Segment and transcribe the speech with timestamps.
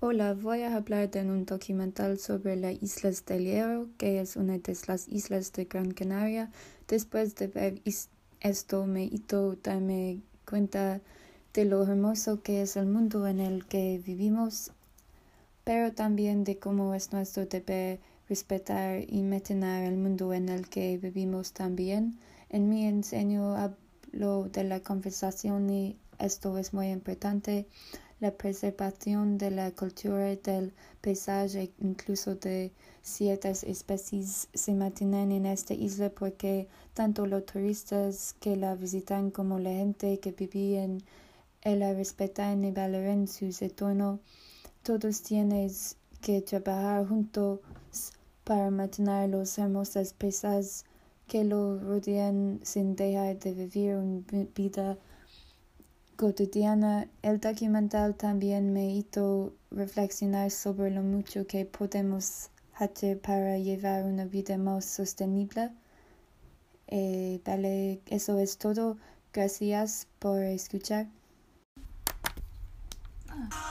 [0.00, 4.56] Hola, voy a hablar de un documental sobre las Islas del Hierro, que es una
[4.56, 6.52] de las islas de Gran Canaria.
[6.86, 7.82] Después de ver
[8.38, 11.00] esto me hizo darme cuenta
[11.52, 14.70] de lo hermoso que es el mundo en el que vivimos,
[15.64, 20.96] pero también de cómo es nuestro deber respetar y mantener el mundo en el que
[20.96, 22.20] vivimos también.
[22.50, 27.66] En mi enseño hablo de la conversación y esto es muy importante
[28.20, 32.72] la preservación de la cultura del paisaje, incluso de
[33.02, 39.58] ciertas especies, se mantienen en esta isla porque tanto los turistas que la visitan como
[39.58, 41.02] la gente que vive en
[41.62, 44.20] ella respetan y valoran su entorno.
[44.82, 45.70] Todos tienen
[46.20, 47.60] que trabajar juntos
[48.44, 50.84] para mantener los hermosos paisajes
[51.26, 54.96] que lo rodean sin dejar de vivir una vida
[56.18, 64.02] cotidiana, el documental también me hizo reflexionar sobre lo mucho que podemos hacer para llevar
[64.02, 65.70] una vida más sostenible.
[66.88, 68.96] Eh, vale, eso es todo.
[69.32, 71.06] Gracias por escuchar.
[73.28, 73.68] Ah.